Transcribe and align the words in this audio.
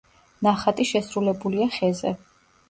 ნახატი 0.47 0.85
შესრულებულია 0.93 1.69
ხეზე. 1.77 2.17